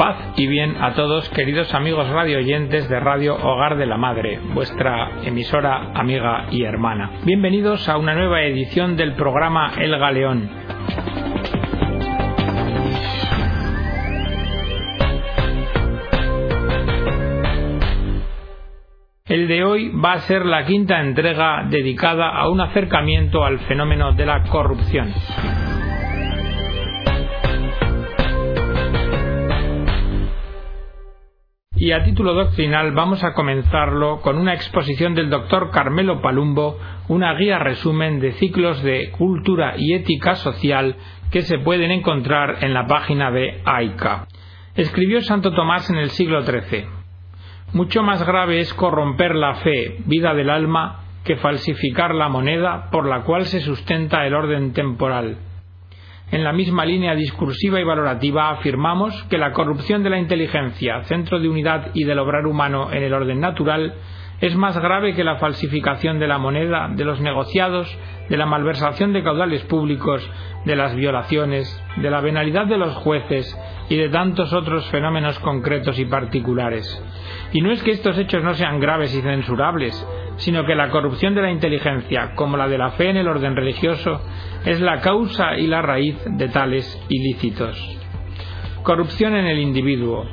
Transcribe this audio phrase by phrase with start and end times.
[0.00, 4.40] Paz y bien a todos, queridos amigos radio oyentes de Radio Hogar de la Madre,
[4.54, 7.20] vuestra emisora, amiga y hermana.
[7.26, 10.48] Bienvenidos a una nueva edición del programa El Galeón.
[19.26, 24.14] El de hoy va a ser la quinta entrega dedicada a un acercamiento al fenómeno
[24.14, 25.12] de la corrupción.
[31.80, 37.32] Y a título doctrinal vamos a comenzarlo con una exposición del doctor Carmelo Palumbo, una
[37.32, 40.96] guía resumen de ciclos de cultura y ética social
[41.30, 44.26] que se pueden encontrar en la página de AICA.
[44.74, 46.84] Escribió Santo Tomás en el siglo XIII.
[47.72, 53.06] Mucho más grave es corromper la fe, vida del alma, que falsificar la moneda por
[53.06, 55.38] la cual se sustenta el orden temporal
[56.30, 61.40] en la misma línea discursiva y valorativa afirmamos que la corrupción de la inteligencia, centro
[61.40, 63.94] de unidad y del obrar humano en el orden natural,
[64.40, 67.94] es más grave que la falsificación de la moneda, de los negociados,
[68.28, 70.28] de la malversación de caudales públicos,
[70.64, 73.58] de las violaciones, de la venalidad de los jueces
[73.90, 77.02] y de tantos otros fenómenos concretos y particulares.
[77.52, 81.34] Y no es que estos hechos no sean graves y censurables, sino que la corrupción
[81.34, 84.22] de la inteligencia, como la de la fe en el orden religioso,
[84.64, 87.76] es la causa y la raíz de tales ilícitos.
[88.82, 90.24] Corrupción en el individuo.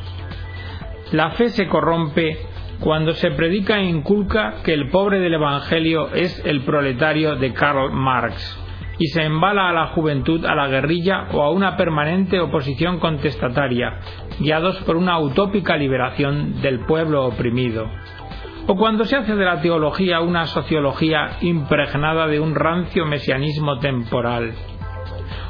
[1.11, 2.37] La fe se corrompe
[2.79, 7.91] cuando se predica e inculca que el pobre del Evangelio es el proletario de Karl
[7.91, 8.63] Marx
[8.99, 13.99] y se embala a la juventud a la guerrilla o a una permanente oposición contestataria,
[14.39, 17.89] guiados por una utópica liberación del pueblo oprimido.
[18.67, 24.53] O cuando se hace de la teología una sociología impregnada de un rancio mesianismo temporal,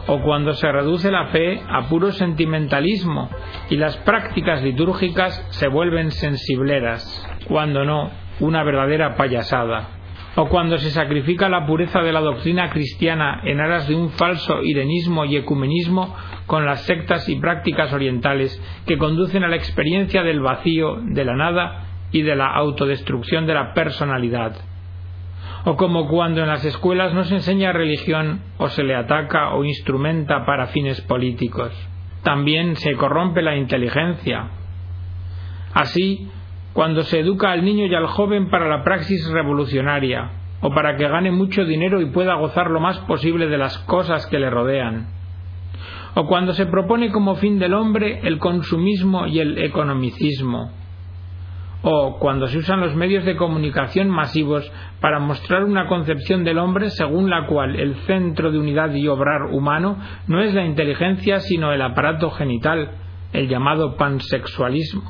[0.08, 3.30] o cuando se reduce la fe a puro sentimentalismo
[3.69, 9.89] y las prácticas litúrgicas se vuelven sensibleras, cuando no, una verdadera payasada,
[10.36, 14.61] o cuando se sacrifica la pureza de la doctrina cristiana en aras de un falso
[14.64, 16.15] irenismo y ecumenismo
[16.45, 21.36] con las sectas y prácticas orientales que conducen a la experiencia del vacío, de la
[21.36, 24.55] nada y de la autodestrucción de la personalidad.
[25.70, 29.66] O como cuando en las escuelas no se enseña religión o se le ataca o
[29.66, 31.73] instrumenta para fines políticos.
[32.23, 34.48] También se corrompe la inteligencia.
[35.73, 36.32] Así,
[36.72, 40.30] cuando se educa al niño y al joven para la praxis revolucionaria,
[40.61, 44.26] o para que gane mucho dinero y pueda gozar lo más posible de las cosas
[44.28, 45.08] que le rodean,
[46.16, 50.72] o cuando se propone como fin del hombre el consumismo y el economicismo,
[51.82, 56.89] o cuando se usan los medios de comunicación masivos para mostrar una concepción del hombre
[56.89, 61.71] según la cual el centro de unidad y obrar humano no es la inteligencia sino
[61.71, 62.92] el aparato genital,
[63.33, 65.04] el llamado pansexualismo.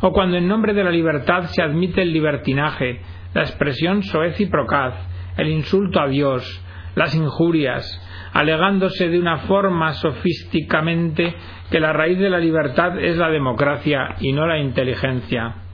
[0.00, 3.00] O cuando en nombre de la libertad se admite el libertinaje,
[3.34, 4.94] la expresión soez y procaz,
[5.36, 6.64] el insulto a Dios,
[6.96, 7.84] las injurias,
[8.32, 11.34] alegándose de una forma sofísticamente
[11.70, 15.67] que la raíz de la libertad es la democracia y no la inteligencia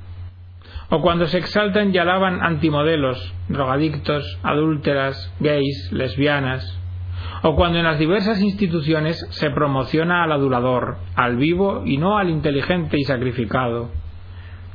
[0.91, 6.81] o cuando se exaltan y alaban antimodelos, drogadictos, adúlteras, gays, lesbianas,
[7.43, 12.31] o cuando en las diversas instituciones se promociona al adulador, al vivo y no al
[12.31, 13.91] inteligente y sacrificado,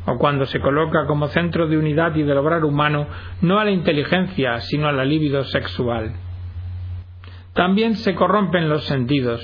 [0.05, 3.07] o cuando se coloca como centro de unidad y del obrar humano
[3.41, 6.13] no a la inteligencia, sino a la libido sexual.
[7.53, 9.41] También se corrompen los sentidos,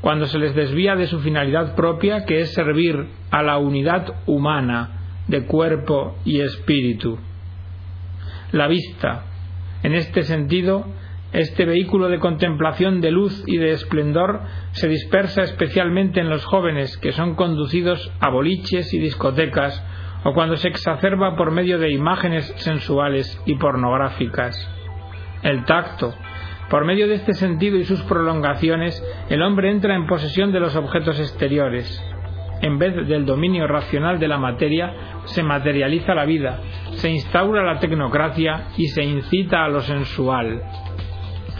[0.00, 4.95] cuando se les desvía de su finalidad propia, que es servir a la unidad humana,
[5.28, 7.18] de cuerpo y espíritu.
[8.52, 9.24] La vista,
[9.82, 10.86] en este sentido,
[11.32, 14.40] este vehículo de contemplación de luz y de esplendor
[14.72, 19.84] se dispersa especialmente en los jóvenes que son conducidos a boliches y discotecas
[20.24, 24.56] o cuando se exacerba por medio de imágenes sensuales y pornográficas.
[25.42, 26.14] El tacto.
[26.70, 30.74] Por medio de este sentido y sus prolongaciones, el hombre entra en posesión de los
[30.74, 32.02] objetos exteriores,
[32.62, 34.94] en vez del dominio racional de la materia,
[35.24, 36.60] se materializa la vida,
[36.92, 40.62] se instaura la tecnocracia y se incita a lo sensual.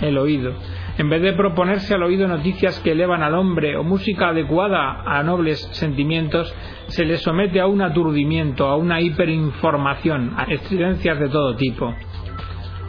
[0.00, 0.54] El oído.
[0.98, 5.22] En vez de proponerse al oído noticias que elevan al hombre o música adecuada a
[5.22, 6.54] nobles sentimientos,
[6.86, 11.94] se le somete a un aturdimiento, a una hiperinformación, a estridencias de todo tipo.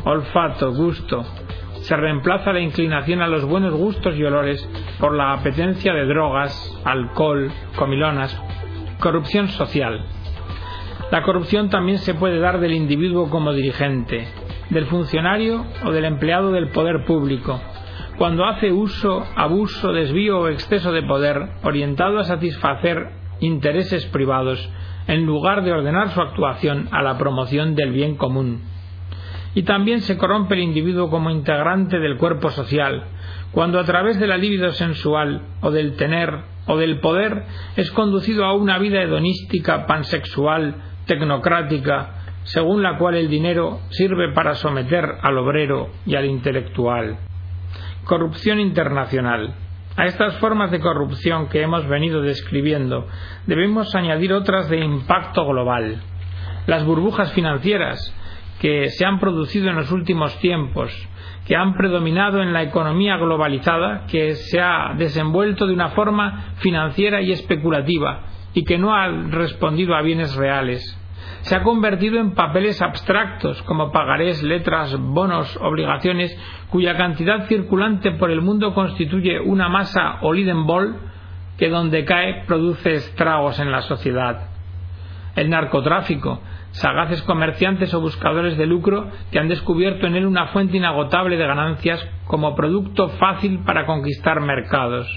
[0.05, 1.25] Olfato, gusto,
[1.87, 4.61] se reemplaza la inclinación a los buenos gustos y olores
[4.99, 8.37] por la apetencia de drogas, alcohol, comilonas,
[8.99, 10.03] corrupción social.
[11.11, 14.27] La corrupción también se puede dar del individuo como dirigente,
[14.69, 17.61] del funcionario o del empleado del poder público,
[18.17, 24.69] cuando hace uso, abuso, desvío o exceso de poder orientado a satisfacer intereses privados
[25.07, 28.75] en lugar de ordenar su actuación a la promoción del bien común.
[29.57, 33.05] Y también se corrompe el individuo como integrante del cuerpo social,
[33.51, 36.31] cuando a través de la libido sensual o del tener
[36.67, 37.43] o del poder
[37.75, 40.75] es conducido a una vida hedonística, pansexual,
[41.07, 47.17] tecnocrática, según la cual el dinero sirve para someter al obrero y al intelectual.
[48.03, 49.55] Corrupción internacional.
[49.95, 53.07] A estas formas de corrupción que hemos venido describiendo
[53.47, 55.99] debemos añadir otras de impacto global.
[56.67, 58.13] Las burbujas financieras
[58.59, 60.91] que se han producido en los últimos tiempos,
[61.45, 67.21] que han predominado en la economía globalizada, que se ha desenvuelto de una forma financiera
[67.21, 68.23] y especulativa
[68.53, 70.83] y que no ha respondido a bienes reales.
[71.41, 76.37] Se ha convertido en papeles abstractos como pagarés, letras, bonos, obligaciones,
[76.69, 80.33] cuya cantidad circulante por el mundo constituye una masa o
[80.65, 80.97] ball
[81.57, 84.49] que donde cae produce estragos en la sociedad.
[85.35, 86.41] El narcotráfico,
[86.79, 91.47] sagaces comerciantes o buscadores de lucro que han descubierto en él una fuente inagotable de
[91.47, 95.07] ganancias como producto fácil para conquistar mercados,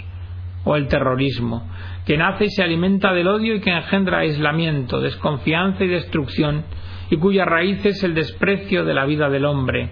[0.65, 1.69] o el terrorismo,
[2.07, 6.65] que nace y se alimenta del odio y que engendra aislamiento, desconfianza y destrucción,
[7.11, 9.91] y cuya raíz es el desprecio de la vida del hombre.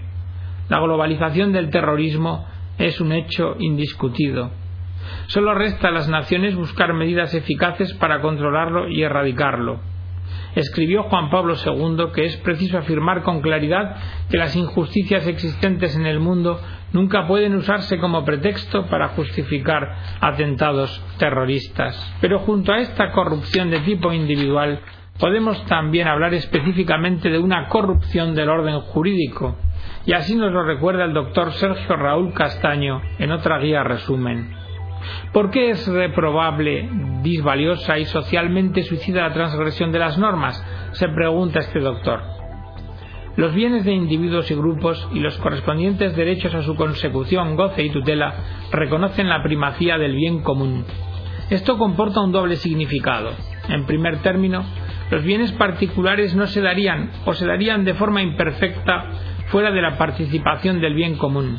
[0.68, 2.46] La globalización del terrorismo
[2.78, 4.50] es un hecho indiscutido.
[5.26, 9.80] Solo resta a las naciones buscar medidas eficaces para controlarlo y erradicarlo
[10.54, 13.96] escribió Juan Pablo II que es preciso afirmar con claridad
[14.30, 16.60] que las injusticias existentes en el mundo
[16.92, 22.16] nunca pueden usarse como pretexto para justificar atentados terroristas.
[22.20, 24.80] Pero junto a esta corrupción de tipo individual,
[25.18, 29.56] podemos también hablar específicamente de una corrupción del orden jurídico,
[30.06, 34.57] y así nos lo recuerda el doctor Sergio Raúl Castaño en otra guía resumen.
[35.32, 36.88] ¿Por qué es reprobable,
[37.22, 40.64] disvaliosa y socialmente suicida la transgresión de las normas?
[40.92, 42.22] se pregunta este doctor.
[43.36, 47.90] Los bienes de individuos y grupos y los correspondientes derechos a su consecución, goce y
[47.90, 48.34] tutela
[48.72, 50.84] reconocen la primacía del bien común.
[51.48, 53.30] Esto comporta un doble significado.
[53.68, 54.64] En primer término,
[55.10, 59.04] los bienes particulares no se darían o se darían de forma imperfecta
[59.46, 61.58] fuera de la participación del bien común.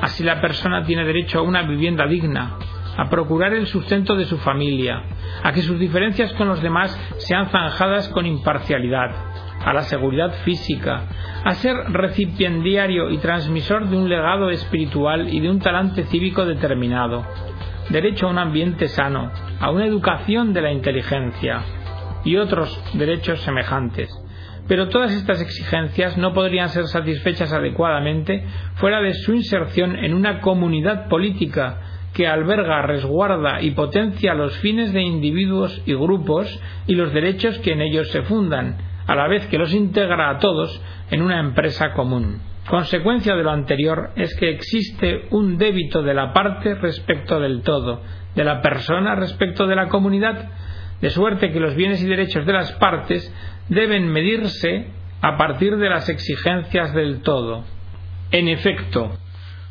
[0.00, 2.56] Así la persona tiene derecho a una vivienda digna,
[3.00, 5.02] a procurar el sustento de su familia,
[5.42, 9.10] a que sus diferencias con los demás sean zanjadas con imparcialidad,
[9.64, 11.04] a la seguridad física,
[11.42, 17.24] a ser recipiendario y transmisor de un legado espiritual y de un talante cívico determinado,
[17.88, 21.62] derecho a un ambiente sano, a una educación de la inteligencia
[22.22, 24.10] y otros derechos semejantes.
[24.68, 28.44] Pero todas estas exigencias no podrían ser satisfechas adecuadamente
[28.74, 31.80] fuera de su inserción en una comunidad política
[32.12, 37.72] que alberga, resguarda y potencia los fines de individuos y grupos y los derechos que
[37.72, 40.80] en ellos se fundan, a la vez que los integra a todos
[41.10, 42.40] en una empresa común.
[42.68, 48.02] Consecuencia de lo anterior es que existe un débito de la parte respecto del todo,
[48.34, 50.50] de la persona respecto de la comunidad,
[51.00, 53.34] de suerte que los bienes y derechos de las partes
[53.68, 54.88] deben medirse
[55.22, 57.64] a partir de las exigencias del todo.
[58.30, 59.16] En efecto,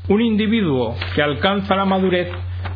[0.10, 2.30] un individuo que alcanza la madurez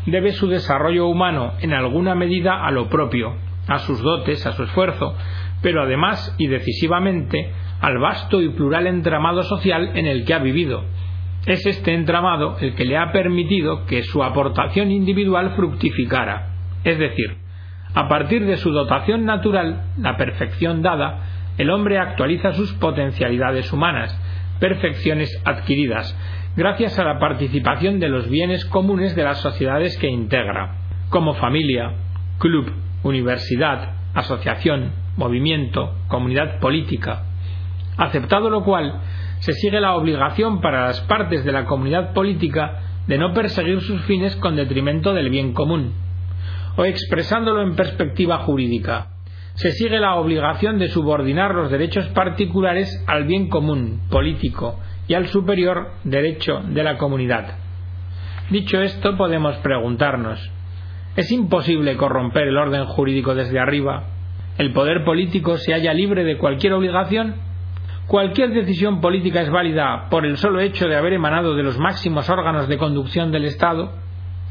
[0.05, 3.35] debe su desarrollo humano en alguna medida a lo propio,
[3.67, 5.15] a sus dotes, a su esfuerzo,
[5.61, 10.83] pero además y decisivamente al vasto y plural entramado social en el que ha vivido.
[11.45, 16.53] Es este entramado el que le ha permitido que su aportación individual fructificara,
[16.83, 17.37] es decir,
[17.95, 21.21] a partir de su dotación natural, la perfección dada,
[21.57, 24.17] el hombre actualiza sus potencialidades humanas,
[24.59, 26.15] perfecciones adquiridas,
[26.55, 30.75] gracias a la participación de los bienes comunes de las sociedades que integra,
[31.09, 31.93] como familia,
[32.37, 32.71] club,
[33.03, 37.23] universidad, asociación, movimiento, comunidad política.
[37.97, 39.01] Aceptado lo cual,
[39.39, 44.01] se sigue la obligación para las partes de la comunidad política de no perseguir sus
[44.03, 45.93] fines con detrimento del bien común,
[46.77, 49.07] o expresándolo en perspectiva jurídica,
[49.55, 55.27] se sigue la obligación de subordinar los derechos particulares al bien común, político, y al
[55.27, 57.55] superior derecho de la comunidad.
[58.49, 60.51] Dicho esto, podemos preguntarnos,
[61.15, 64.05] ¿es imposible corromper el orden jurídico desde arriba?
[64.57, 67.35] ¿El poder político se halla libre de cualquier obligación?
[68.07, 72.29] ¿Cualquier decisión política es válida por el solo hecho de haber emanado de los máximos
[72.29, 73.93] órganos de conducción del Estado?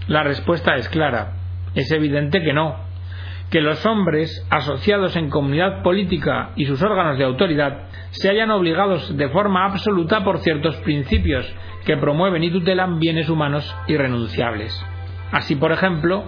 [0.08, 1.34] La respuesta es clara.
[1.74, 2.76] Es evidente que no,
[3.52, 9.14] que los hombres asociados en comunidad política y sus órganos de autoridad se hayan obligados
[9.14, 11.46] de forma absoluta por ciertos principios
[11.84, 14.74] que promueven y tutelan bienes humanos irrenunciables.
[15.32, 16.24] Así, por ejemplo,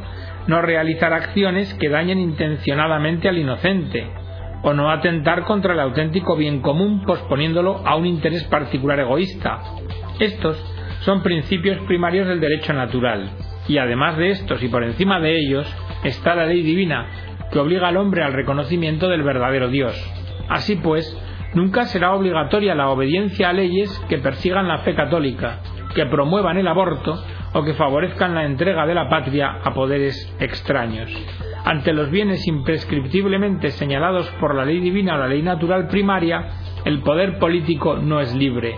[0.49, 4.07] no realizar acciones que dañen intencionadamente al inocente,
[4.63, 9.61] o no atentar contra el auténtico bien común posponiéndolo a un interés particular egoísta.
[10.21, 10.63] Estos
[11.01, 13.31] son principios primarios del derecho natural,
[13.67, 17.07] y además de estos y por encima de ellos está la ley divina,
[17.51, 19.95] que obliga al hombre al reconocimiento del verdadero Dios.
[20.49, 21.17] Así pues,
[21.55, 25.61] nunca será obligatoria la obediencia a leyes que persigan la fe católica,
[25.95, 31.11] que promuevan el aborto o que favorezcan la entrega de la patria a poderes extraños.
[31.65, 36.49] Ante los bienes imprescriptiblemente señalados por la ley divina o la ley natural primaria,
[36.85, 38.77] el poder político no es libre.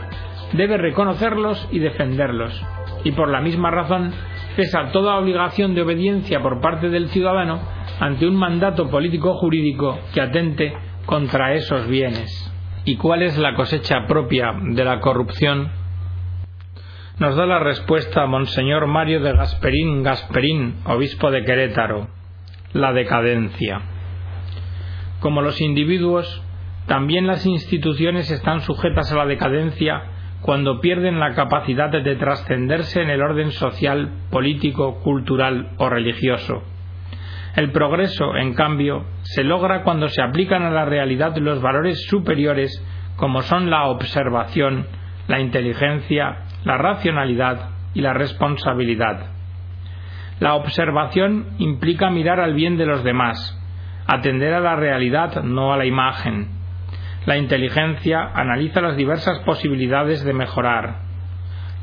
[0.52, 2.62] Debe reconocerlos y defenderlos.
[3.02, 4.12] Y por la misma razón,
[4.56, 7.60] cesa toda obligación de obediencia por parte del ciudadano
[8.00, 12.52] ante un mandato político jurídico que atente contra esos bienes.
[12.86, 15.70] ¿Y cuál es la cosecha propia de la corrupción?
[17.18, 22.08] Nos da la respuesta Monseñor Mario de Gasperín Gasperín, obispo de Querétaro.
[22.72, 23.80] La decadencia.
[25.20, 26.42] Como los individuos,
[26.86, 30.02] también las instituciones están sujetas a la decadencia
[30.46, 36.62] cuando pierden la capacidad de trascenderse en el orden social, político, cultural o religioso.
[37.56, 42.80] El progreso, en cambio, se logra cuando se aplican a la realidad los valores superiores
[43.16, 44.86] como son la observación,
[45.26, 49.26] la inteligencia, la racionalidad y la responsabilidad.
[50.38, 53.60] La observación implica mirar al bien de los demás,
[54.06, 56.55] atender a la realidad, no a la imagen.
[57.26, 61.00] La inteligencia analiza las diversas posibilidades de mejorar.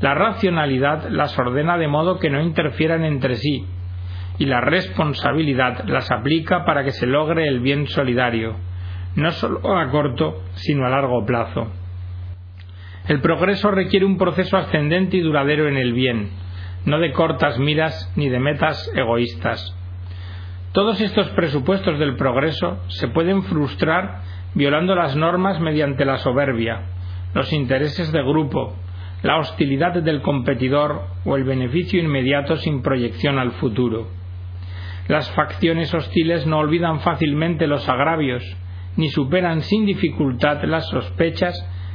[0.00, 3.66] La racionalidad las ordena de modo que no interfieran entre sí,
[4.38, 8.56] y la responsabilidad las aplica para que se logre el bien solidario,
[9.16, 11.70] no solo a corto, sino a largo plazo.
[13.06, 16.30] El progreso requiere un proceso ascendente y duradero en el bien,
[16.86, 19.76] no de cortas miras ni de metas egoístas.
[20.72, 24.22] Todos estos presupuestos del progreso se pueden frustrar
[24.54, 26.82] violando las normas mediante la soberbia,
[27.34, 28.74] los intereses de grupo,
[29.22, 34.08] la hostilidad del competidor o el beneficio inmediato sin proyección al futuro.
[35.08, 38.44] Las facciones hostiles no olvidan fácilmente los agravios,
[38.96, 41.54] ni superan sin dificultad las sospechas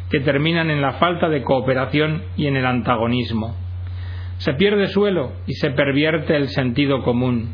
[0.10, 3.56] que terminan en la falta de cooperación y en el antagonismo.
[4.38, 7.54] Se pierde suelo y se pervierte el sentido común.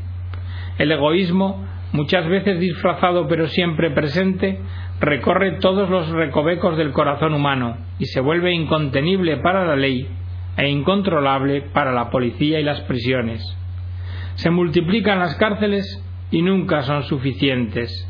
[0.78, 4.60] El egoísmo, muchas veces disfrazado pero siempre presente,
[5.00, 10.08] recorre todos los recovecos del corazón humano y se vuelve incontenible para la ley
[10.58, 13.44] e incontrolable para la policía y las prisiones.
[14.36, 18.10] Se multiplican las cárceles y nunca son suficientes.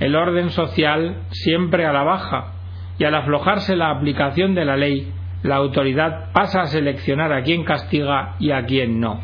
[0.00, 2.52] El orden social siempre a la baja
[2.98, 7.64] y al aflojarse la aplicación de la ley, la autoridad pasa a seleccionar a quien
[7.64, 9.20] castiga y a quien no,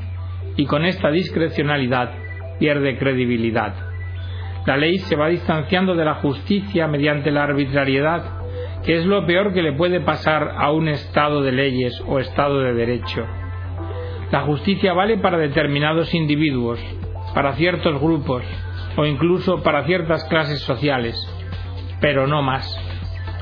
[0.56, 2.12] y con esta discrecionalidad
[2.58, 3.93] pierde credibilidad.
[4.66, 8.42] La ley se va distanciando de la justicia mediante la arbitrariedad,
[8.84, 12.60] que es lo peor que le puede pasar a un Estado de leyes o Estado
[12.60, 13.26] de derecho.
[14.30, 16.80] La justicia vale para determinados individuos,
[17.34, 18.42] para ciertos grupos
[18.96, 21.16] o incluso para ciertas clases sociales,
[22.00, 22.80] pero no más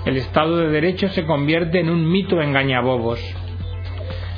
[0.05, 3.21] el Estado de Derecho se convierte en un mito engañabobos.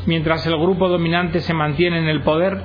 [0.05, 2.65] Mientras el grupo dominante se mantiene en el poder,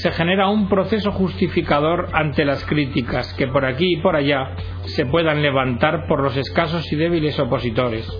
[0.00, 4.54] se genera un proceso justificador ante las críticas que por aquí y por allá
[4.84, 8.10] se puedan levantar por los escasos y débiles opositores.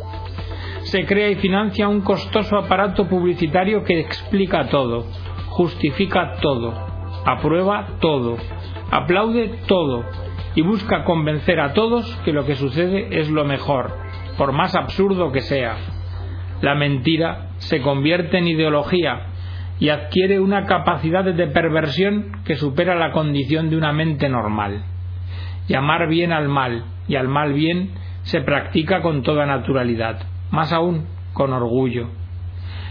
[0.83, 5.07] Se crea y financia un costoso aparato publicitario que explica todo,
[5.47, 6.75] justifica todo,
[7.25, 8.37] aprueba todo,
[8.91, 10.05] aplaude todo
[10.55, 13.97] y busca convencer a todos que lo que sucede es lo mejor,
[14.37, 15.79] por más absurdo que sea.
[16.61, 19.30] La mentira se convierte en ideología
[19.81, 24.85] y adquiere una capacidad de perversión que supera la condición de una mente normal.
[25.69, 30.21] Llamar bien al mal y al mal bien se practica con toda naturalidad,
[30.51, 32.11] más aún con orgullo.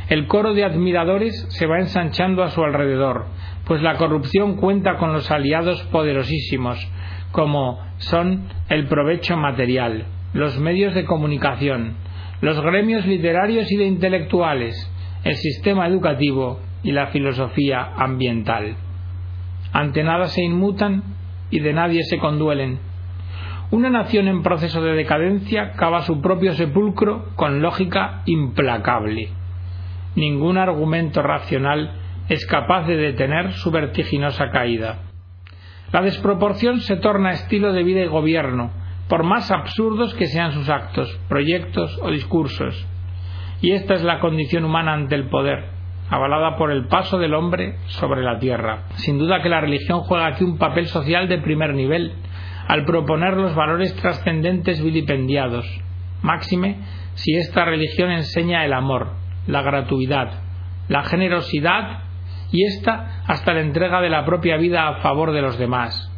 [0.09, 3.27] El coro de admiradores se va ensanchando a su alrededor,
[3.65, 6.79] pues la corrupción cuenta con los aliados poderosísimos,
[7.31, 11.97] como son el provecho material, los medios de comunicación,
[12.41, 14.91] los gremios literarios y de intelectuales,
[15.23, 18.75] el sistema educativo y la filosofía ambiental.
[19.71, 21.03] Ante nada se inmutan
[21.51, 22.79] y de nadie se conduelen.
[23.71, 29.29] Una nación en proceso de decadencia cava su propio sepulcro con lógica implacable.
[30.15, 31.91] Ningún argumento racional
[32.29, 34.99] es capaz de detener su vertiginosa caída.
[35.91, 38.71] La desproporción se torna estilo de vida y gobierno,
[39.07, 42.87] por más absurdos que sean sus actos, proyectos o discursos.
[43.61, 45.78] Y esta es la condición humana ante el poder,
[46.09, 48.83] avalada por el paso del hombre sobre la tierra.
[48.95, 52.13] Sin duda que la religión juega aquí un papel social de primer nivel,
[52.67, 55.65] al proponer los valores trascendentes vilipendiados,
[56.21, 56.77] máxime
[57.15, 59.13] si esta religión enseña el amor,
[59.47, 60.41] la gratuidad,
[60.87, 62.03] la generosidad
[62.51, 66.11] y esta hasta la entrega de la propia vida a favor de los demás.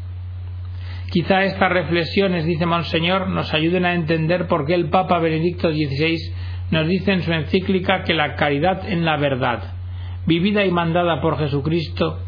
[1.10, 6.18] Quizá estas reflexiones, dice Monseñor, nos ayuden a entender por qué el Papa Benedicto XVI
[6.72, 9.74] nos dice en su encíclica que la caridad en la verdad,
[10.26, 12.20] vivida y mandada por Jesucristo,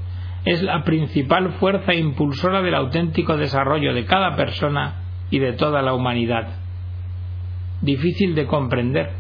[0.46, 5.94] es la principal fuerza impulsora del auténtico desarrollo de cada persona y de toda la
[5.94, 6.48] humanidad.
[7.82, 9.12] Difícil de comprender,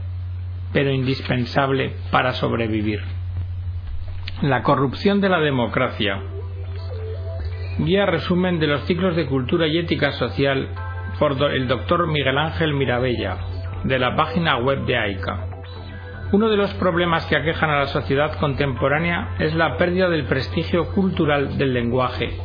[0.74, 3.02] pero indispensable para sobrevivir.
[4.42, 6.22] La corrupción de la democracia.
[7.80, 10.70] Guía resumen de los ciclos de cultura y ética social
[11.20, 13.38] por el doctor Miguel Ángel Mirabella,
[13.84, 15.53] de la página web de AICA.
[16.34, 20.90] Uno de los problemas que aquejan a la sociedad contemporánea es la pérdida del prestigio
[20.90, 22.36] cultural del lenguaje.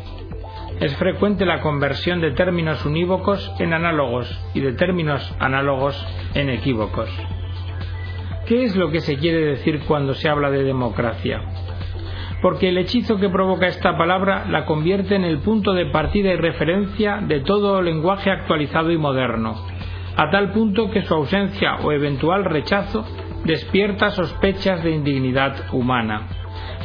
[0.79, 7.09] Es frecuente la conversión de términos unívocos en análogos y de términos análogos en equívocos.
[8.45, 11.41] ¿Qué es lo que se quiere decir cuando se habla de democracia?
[12.43, 16.37] Porque el hechizo que provoca esta palabra la convierte en el punto de partida y
[16.37, 19.67] referencia de todo lenguaje actualizado y moderno,
[20.15, 23.07] a tal punto que su ausencia o eventual rechazo
[23.49, 26.29] despierta sospechas de indignidad humana.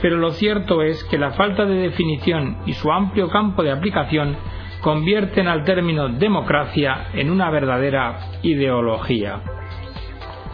[0.02, 4.38] Pero lo cierto es que la falta de definición y su amplio campo de aplicación
[4.82, 9.42] convierten al término democracia en una verdadera ideología.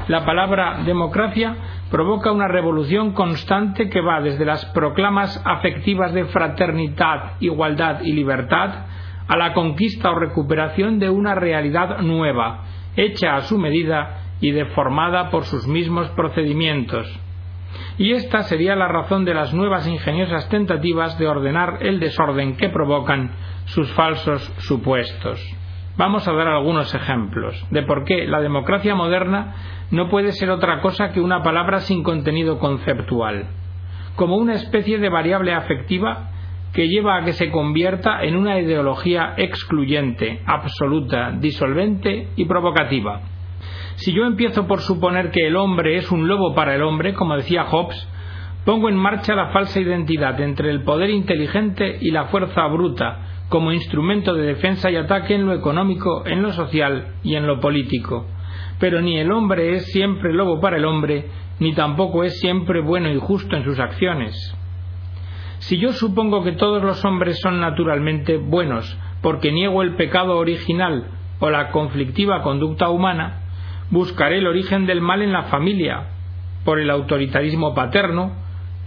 [0.08, 1.56] La palabra democracia
[1.92, 8.88] provoca una revolución constante que va desde las proclamas afectivas de fraternidad, igualdad y libertad
[9.28, 12.64] a la conquista o recuperación de una realidad nueva,
[12.96, 17.08] hecha a su medida y deformada por sus mismos procedimientos.
[17.98, 22.70] Y esta sería la razón de las nuevas ingeniosas tentativas de ordenar el desorden que
[22.70, 23.32] provocan
[23.66, 25.40] sus falsos supuestos.
[25.98, 29.54] Vamos a dar algunos ejemplos de por qué la democracia moderna
[29.92, 33.48] no puede ser otra cosa que una palabra sin contenido conceptual,
[34.16, 36.30] como una especie de variable afectiva
[36.74, 43.22] que lleva a que se convierta en una ideología excluyente, absoluta, disolvente y provocativa.
[44.00, 47.36] Si yo empiezo por suponer que el hombre es un lobo para el hombre, como
[47.36, 48.08] decía Hobbes,
[48.64, 53.74] pongo en marcha la falsa identidad entre el poder inteligente y la fuerza bruta, como
[53.74, 58.26] instrumento de defensa y ataque en lo económico, en lo social y en lo político.
[58.80, 61.26] Pero ni el hombre es siempre lobo para el hombre,
[61.60, 64.56] ni tampoco es siempre bueno y justo en sus acciones.
[65.58, 71.08] Si yo supongo que todos los hombres son naturalmente buenos, porque niego el pecado original
[71.40, 73.39] o la conflictiva conducta humana,
[73.92, 76.08] buscaré el origen del mal en la familia,
[76.64, 78.34] por el autoritarismo paterno,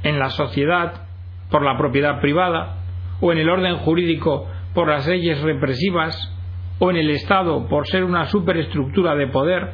[0.03, 1.07] en la sociedad,
[1.51, 2.77] por la propiedad privada,
[3.21, 6.33] o en el orden jurídico por las leyes represivas,
[6.79, 9.73] o en el Estado por ser una superestructura de poder,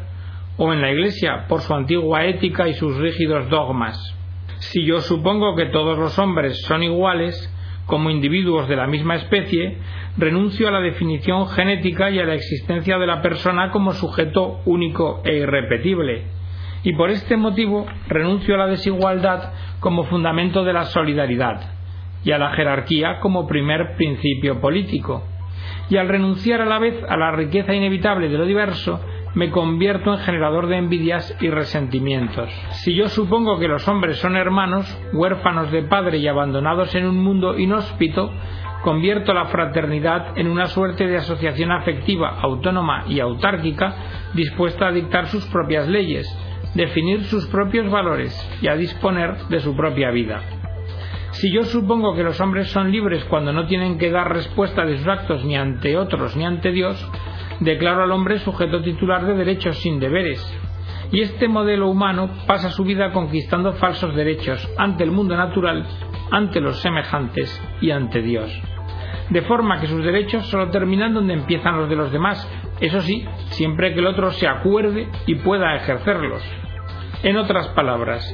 [0.57, 3.97] o en la Iglesia por su antigua ética y sus rígidos dogmas.
[4.59, 7.55] Si yo supongo que todos los hombres son iguales,
[7.89, 9.79] como individuos de la misma especie,
[10.19, 15.23] renuncio a la definición genética y a la existencia de la persona como sujeto único
[15.25, 16.25] e irrepetible.
[16.83, 21.63] Y por este motivo renuncio a la desigualdad como fundamento de la solidaridad
[22.25, 25.25] y a la jerarquía como primer principio político.
[25.89, 29.01] Y al renunciar a la vez a la riqueza inevitable de lo diverso,
[29.39, 32.51] me convierto en generador de envidias y resentimientos.
[32.83, 37.23] Si yo supongo que los hombres son hermanos, huérfanos de padre y abandonados en un
[37.23, 38.33] mundo inhóspito,
[38.83, 43.95] convierto la fraternidad en una suerte de asociación afectiva, autónoma y autárquica,
[44.35, 46.27] dispuesta a dictar sus propias leyes,
[46.75, 50.43] definir sus propios valores y a disponer de su propia vida.
[51.31, 54.99] Si yo supongo que los hombres son libres cuando no tienen que dar respuesta de
[54.99, 57.09] sus actos ni ante otros ni ante Dios,
[57.61, 60.41] declaro al hombre sujeto titular de derechos sin deberes.
[61.11, 65.87] Y este modelo humano pasa su vida conquistando falsos derechos ante el mundo natural,
[66.31, 68.51] ante los semejantes y ante Dios.
[69.31, 72.47] De forma que sus derechos solo terminan donde empiezan los de los demás,
[72.81, 76.43] eso sí, siempre que el otro se acuerde y pueda ejercerlos.
[77.23, 78.25] En otras palabras,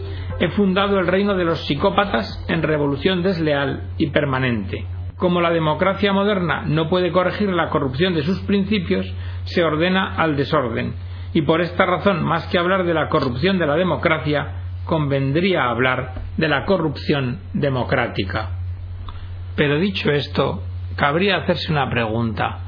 [0.41, 4.87] he fundado el reino de los psicópatas en revolución desleal y permanente.
[5.17, 9.07] Como la democracia moderna no puede corregir la corrupción de sus principios,
[9.45, 10.95] se ordena al desorden,
[11.33, 16.15] y por esta razón, más que hablar de la corrupción de la democracia, convendría hablar
[16.37, 18.51] de la corrupción democrática.
[19.57, 20.63] Pero dicho esto,
[20.97, 22.61] cabría hacerse una pregunta.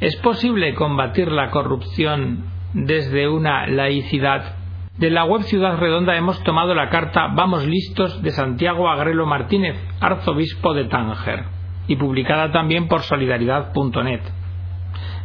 [0.00, 4.54] ¿Es posible combatir la corrupción desde una laicidad?
[4.96, 9.76] De la web Ciudad Redonda hemos tomado la carta Vamos listos de Santiago Agrelo Martínez,
[10.00, 11.44] arzobispo de Tánger,
[11.88, 14.20] y publicada también por solidaridad.net.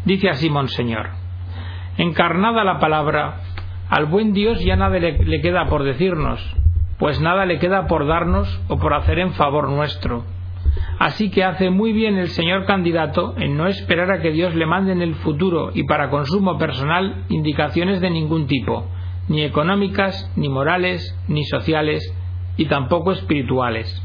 [0.06, 1.10] Dice así Monseñor.
[1.98, 3.42] Encarnada la palabra,
[3.90, 6.42] al buen Dios ya nada le, queda por decirnos,
[6.98, 10.26] pues nada le queda por darnos o por hacer en favor nuestro.
[10.98, 14.66] Así que hace muy bien el señor candidato en no esperar a que Dios le
[14.66, 18.88] mande en el futuro y para consumo personal indicaciones de ningún tipo,
[19.28, 22.16] ni económicas, ni morales, ni sociales,
[22.58, 24.02] y tampoco espirituales.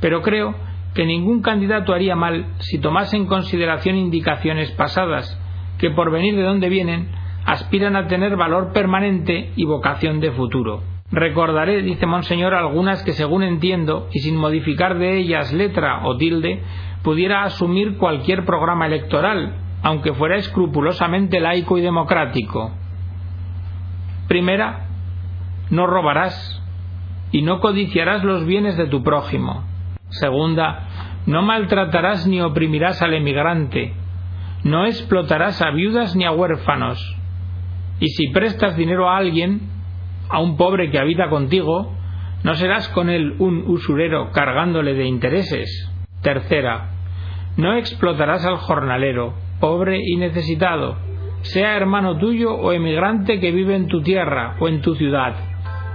[0.00, 0.54] Pero creo
[0.96, 5.38] que ningún candidato haría mal si tomase en consideración indicaciones pasadas,
[5.78, 7.10] que por venir de donde vienen,
[7.44, 10.82] aspiran a tener valor permanente y vocación de futuro.
[11.12, 16.62] Recordaré, dice Monseñor, algunas que según entiendo, y sin modificar de ellas letra o tilde,
[17.02, 22.72] pudiera asumir cualquier programa electoral, aunque fuera escrupulosamente laico y democrático.
[24.28, 24.86] Primera,
[25.68, 26.62] no robarás
[27.32, 29.75] y no codiciarás los bienes de tu prójimo.
[30.08, 30.88] Segunda,
[31.26, 33.94] no maltratarás ni oprimirás al emigrante.
[34.64, 37.16] No explotarás a viudas ni a huérfanos.
[38.00, 39.60] Y si prestas dinero a alguien,
[40.28, 41.92] a un pobre que habita contigo,
[42.42, 45.90] no serás con él un usurero cargándole de intereses.
[46.22, 46.90] Tercera,
[47.56, 50.96] no explotarás al jornalero, pobre y necesitado,
[51.42, 55.34] sea hermano tuyo o emigrante que vive en tu tierra o en tu ciudad,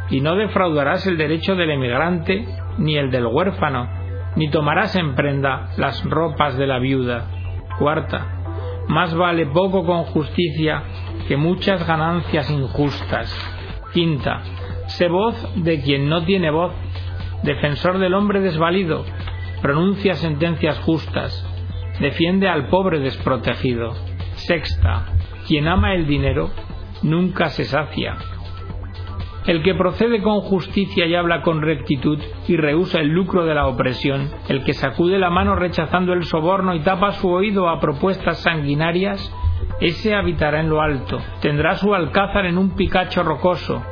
[0.09, 2.45] y no defraudarás el derecho del emigrante
[2.77, 4.00] ni el del huérfano,
[4.35, 7.27] ni tomarás en prenda las ropas de la viuda.
[7.77, 8.41] Cuarta,
[8.87, 10.83] más vale poco con justicia
[11.27, 13.33] que muchas ganancias injustas.
[13.93, 14.41] Quinta,
[14.87, 16.73] sé voz de quien no tiene voz,
[17.43, 19.05] defensor del hombre desvalido,
[19.61, 21.45] pronuncia sentencias justas,
[21.99, 23.93] defiende al pobre desprotegido.
[24.35, 25.05] Sexta,
[25.47, 26.49] quien ama el dinero
[27.03, 28.17] nunca se sacia.
[29.45, 33.65] El que procede con justicia y habla con rectitud y rehúsa el lucro de la
[33.65, 38.39] opresión, el que sacude la mano rechazando el soborno y tapa su oído a propuestas
[38.43, 39.35] sanguinarias,
[39.79, 43.83] ese habitará en lo alto, tendrá su alcázar en un picacho rocoso,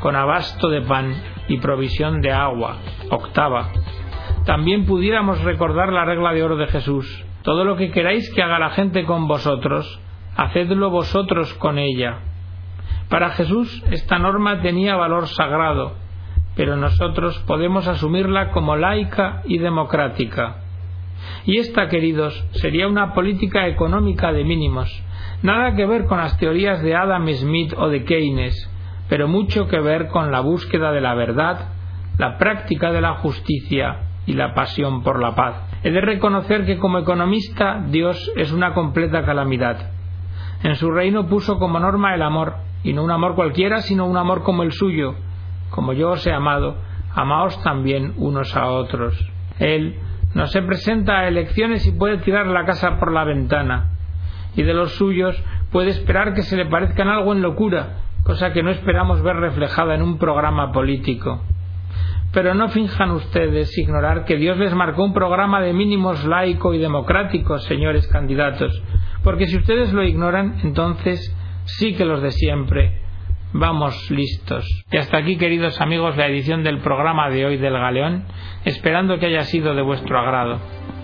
[0.00, 1.14] con abasto de pan
[1.48, 2.76] y provisión de agua.
[3.10, 3.70] Octava.
[4.44, 7.24] También pudiéramos recordar la regla de oro de Jesús.
[7.42, 10.00] Todo lo que queráis que haga la gente con vosotros,
[10.36, 12.27] hacedlo vosotros con ella.
[13.08, 15.94] Para Jesús esta norma tenía valor sagrado,
[16.56, 20.56] pero nosotros podemos asumirla como laica y democrática.
[21.44, 24.90] Y esta, queridos, sería una política económica de mínimos,
[25.42, 28.70] nada que ver con las teorías de Adam Smith o de Keynes,
[29.08, 31.68] pero mucho que ver con la búsqueda de la verdad,
[32.18, 35.54] la práctica de la justicia y la pasión por la paz.
[35.82, 39.92] He de reconocer que como economista Dios es una completa calamidad.
[40.62, 44.16] En su reino puso como norma el amor, y no un amor cualquiera, sino un
[44.16, 45.14] amor como el suyo.
[45.70, 46.76] Como yo os he amado,
[47.14, 49.14] amaos también unos a otros.
[49.58, 49.98] Él
[50.34, 53.90] no se presenta a elecciones y puede tirar la casa por la ventana,
[54.54, 58.62] y de los suyos puede esperar que se le parezcan algo en locura, cosa que
[58.62, 61.42] no esperamos ver reflejada en un programa político.
[62.32, 66.78] Pero no finjan ustedes ignorar que Dios les marcó un programa de mínimos laico y
[66.78, 68.82] democrático, señores candidatos,
[69.24, 71.34] porque si ustedes lo ignoran, entonces
[71.68, 73.00] sí que los de siempre
[73.52, 74.66] vamos listos.
[74.90, 78.24] Y hasta aquí, queridos amigos, la edición del programa de hoy del Galeón,
[78.64, 80.60] esperando que haya sido de vuestro agrado.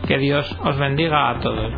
[0.07, 1.73] Que Dios os bendiga a todos.